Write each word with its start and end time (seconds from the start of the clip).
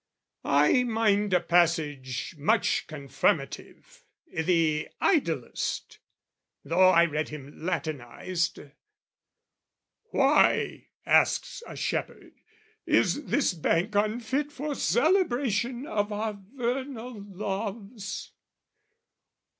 I 0.45 0.81
mind 0.83 1.31
a 1.31 1.39
passage 1.39 2.33
much 2.35 2.87
confirmative 2.87 4.01
I' 4.35 4.41
the 4.41 4.89
Idyllist 4.99 5.99
(though 6.65 6.89
I 6.89 7.05
read 7.05 7.29
him 7.29 7.59
Latinized) 7.63 8.61
"Why," 10.05 10.87
asks 11.05 11.61
a 11.67 11.75
shepherd, 11.75 12.33
"is 12.87 13.25
this 13.25 13.53
bank 13.53 13.93
unfit 13.93 14.51
"For 14.51 14.73
celebration 14.73 15.85
of 15.85 16.11
our 16.11 16.33
vernal 16.33 17.21
loves?" 17.23 18.31